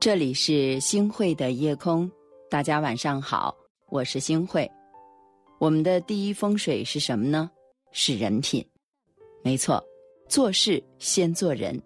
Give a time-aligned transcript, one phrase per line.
[0.00, 2.10] 这里是星汇的夜空，
[2.48, 3.54] 大家晚上好，
[3.90, 4.66] 我是星汇。
[5.58, 7.50] 我们的第一风水是什么呢？
[7.92, 8.66] 是人品。
[9.42, 9.84] 没错，
[10.26, 11.78] 做事先做人。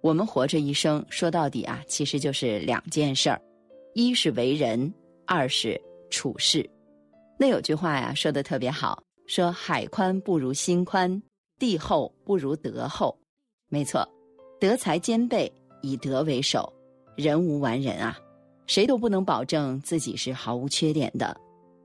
[0.00, 3.42] 我们活着一生，说到底啊，其实就是两件事儿：
[3.94, 4.94] 一是为人，
[5.26, 5.76] 二是
[6.08, 6.64] 处事。
[7.36, 11.20] 那有句话呀，说的特别好，说海宽不如心宽，
[11.58, 13.18] 地厚不如德厚。
[13.68, 14.08] 没错，
[14.60, 16.72] 德才兼备，以德为首。
[17.16, 18.18] 人无完人啊，
[18.66, 21.34] 谁都不能保证自己是毫无缺点的。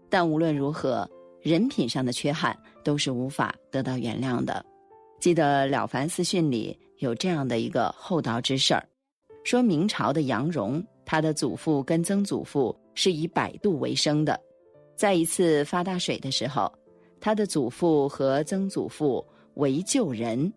[0.09, 1.09] 但无论如何，
[1.41, 4.63] 人品上的缺憾都是无法得到原谅的。
[5.19, 8.85] 记得《了凡四训》里有这样的一个厚道之事儿，
[9.43, 14.37] 说明朝的杨荣，他的祖父跟曾祖父是以摆渡为生的。
[14.97, 16.71] 在一次发大水的时候，
[17.21, 20.51] 他的祖父和曾祖父为救人，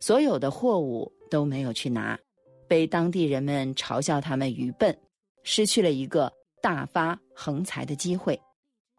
[0.00, 2.18] 所有的货物都没有去拿。
[2.70, 4.96] 被当地人们嘲笑他们愚笨，
[5.42, 6.32] 失去了一个
[6.62, 8.40] 大发横财的机会。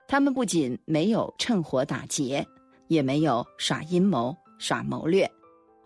[0.09, 2.45] 他们不仅没有趁火打劫，
[2.89, 5.25] 也没有耍阴谋、耍谋略，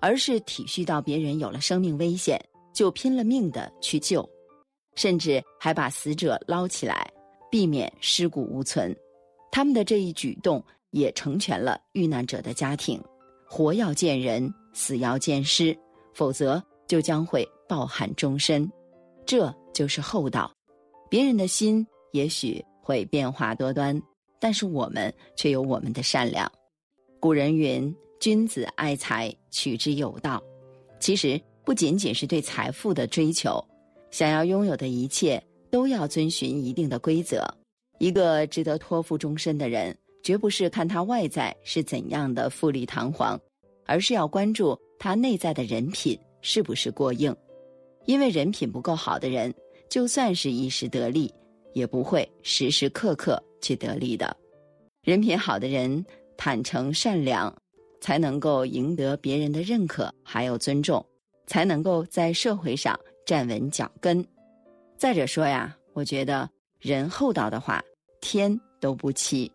[0.02, 4.28] 而是体恤到别人有了生命危险，就拼了命的去救，
[4.96, 7.08] 甚至还把死者捞起来，
[7.52, 8.98] 避免尸骨无存。
[9.52, 13.00] 他们的这一举动也成全了遇难者的家庭。
[13.48, 15.78] 活要见人，死要见尸，
[16.16, 17.48] 否则就将会。
[17.68, 18.72] 抱憾终身，
[19.26, 20.54] 这就是厚道。
[21.10, 24.00] 别人的心也许会变化多端，
[24.40, 26.48] 但是我们却有我们的善良。
[27.20, 27.92] 古人云
[28.22, 30.40] ：“君子爱财，取之有道。”
[31.02, 33.60] 其实不仅仅是对财富的追求，
[34.12, 37.44] 想要拥有的一切都要遵循一定的规则。
[37.98, 43.40] 一个值得托付终身的人，绝不是看他外在是怎样的富丽堂皇，
[43.88, 47.36] 而是要关注他内在的人品是不是过硬。
[48.06, 49.52] 因为人品不够好的人，
[49.90, 51.34] 就算是一时得利，
[51.74, 54.38] 也不会时时刻刻去得利的。
[55.02, 56.06] 人品好的人，
[56.38, 57.52] 坦诚善良，
[58.00, 61.04] 才能够赢得别人的认可，还有尊重，
[61.48, 64.24] 才能够在社会上站稳脚跟。
[64.98, 66.48] 再者说呀，我觉得
[66.80, 67.84] 人厚道的话，
[68.22, 69.52] 天都不欺。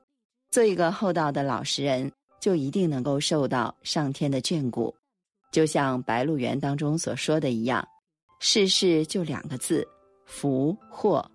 [0.50, 4.92] 做一个厚道的老实人，就一定能够受到上天的眷顾。
[5.50, 7.86] 就像《白鹿原》当中所说的一样。
[8.38, 9.86] 世事就两个字，
[10.24, 11.30] 福祸，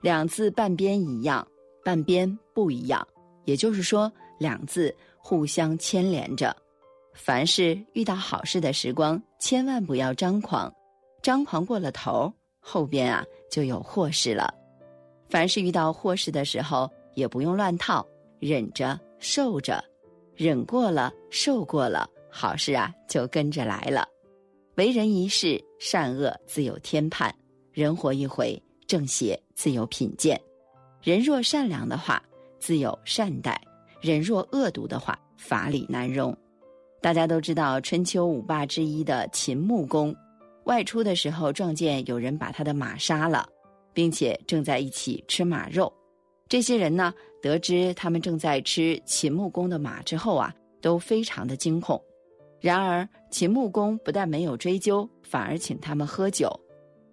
[0.00, 1.46] 两字半边一样，
[1.84, 3.06] 半边不一样。
[3.44, 6.56] 也就是说，两字互相牵连着。
[7.12, 10.72] 凡是遇到好事的时光，千万不要张狂，
[11.22, 14.52] 张狂过了头，后边啊就有祸事了。
[15.28, 18.06] 凡是遇到祸事的时候，也不用乱套，
[18.38, 19.82] 忍着受着，
[20.34, 24.06] 忍过了，受过了，好事啊就跟着来了。
[24.74, 27.30] 为人一世，善恶自有天判；
[27.72, 30.38] 人活一回，正邪自有品鉴。
[31.00, 32.22] 人若善良的话，
[32.58, 33.54] 自有善待；
[34.02, 36.36] 人若恶毒的话，法理难容。
[37.00, 40.14] 大家都知道，春秋五霸之一的秦穆公，
[40.64, 43.48] 外出的时候撞见有人把他的马杀了，
[43.94, 45.90] 并且正在一起吃马肉。
[46.50, 51.98] 这些人呢，得知他们正在吃秦穆公的马之后啊，都非常的惊恐。
[52.60, 56.50] 然而，秦穆公不但没有追究，反而请他们喝酒。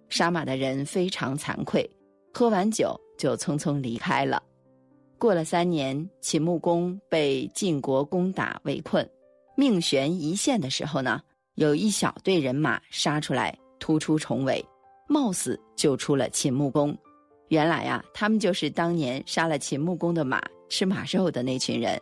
[0.08, 1.88] 杀马的人非常惭愧，
[2.32, 4.42] 喝完酒就匆匆离开了。
[5.18, 9.08] 过了三年，秦穆公被晋国攻打围困，
[9.56, 11.20] 命悬一线的时候呢，
[11.54, 14.64] 有一小队人马杀出来，突出重围，
[15.08, 16.96] 冒死救出了秦穆公。
[17.48, 22.00] 原来呀，他们就是当年杀了秦穆公的马、吃马肉的那群人。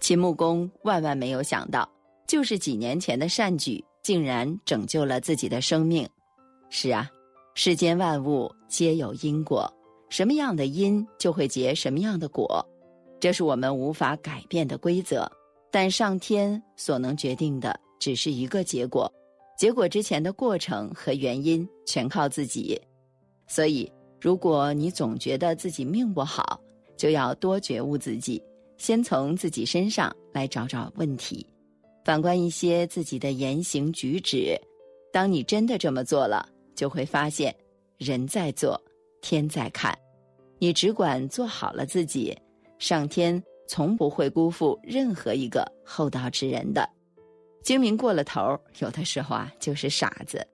[0.00, 1.88] 秦穆公万万没有想到。
[2.26, 6.08] 就是几年前的善举，竟然拯救了自己的生命。
[6.70, 7.10] 是啊，
[7.54, 9.72] 世间万物皆有因果，
[10.08, 12.64] 什么样的因就会结什么样的果，
[13.20, 15.30] 这是我们无法改变的规则。
[15.70, 19.12] 但上天所能决定的只是一个结果，
[19.58, 22.80] 结果之前的过程和原因全靠自己。
[23.46, 23.90] 所以，
[24.20, 26.60] 如果你总觉得自己命不好，
[26.96, 28.42] 就要多觉悟自己，
[28.78, 31.46] 先从自己身上来找找问题。
[32.04, 34.54] 反观一些自己的言行举止，
[35.10, 37.54] 当你真的这么做了，就会发现，
[37.96, 38.78] 人在做，
[39.22, 39.96] 天在看。
[40.58, 42.36] 你只管做好了自己，
[42.78, 46.88] 上天从不会辜负任何一个厚道之人的。
[47.62, 50.46] 精明过了头，有的时候啊，就是傻子。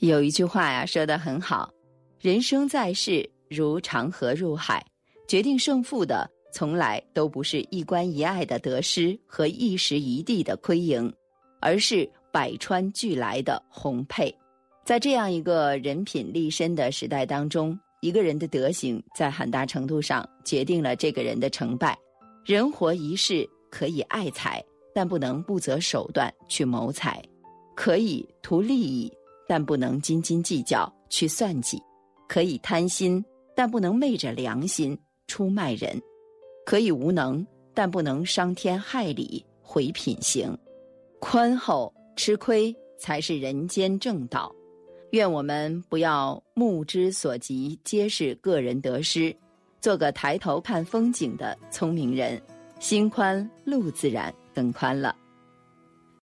[0.00, 1.72] 有一句话呀，说的很好：
[2.18, 4.84] 人生在世如长河入海，
[5.26, 6.30] 决定胜负的。
[6.52, 11.12] 从来都不是一关一爱的得失和一时一地的亏盈，
[11.60, 14.34] 而是百川俱来的宏沛。
[14.84, 21.96] 在这样一个人品立身的时代当中，一个人的德行在很大程度上决定了这个人的成败。
[22.44, 24.64] 人活一世，可以爱财，
[24.94, 27.22] 但不能不择手段去谋财；
[27.76, 29.12] 可以图利益，
[29.46, 31.78] 但不能斤斤计较去算计；
[32.26, 33.22] 可以贪心，
[33.54, 34.98] 但不能昧着良心
[35.28, 35.96] 出卖人；
[36.70, 37.44] 可以无能，
[37.74, 40.56] 但不能伤天害理毁品行。
[41.18, 44.54] 宽厚吃亏才是人间正道。
[45.10, 49.34] 愿我们不要目之所及皆是个人得失，
[49.80, 52.40] 做个抬头看风景的聪明人，
[52.78, 55.16] 心宽路自然更宽了。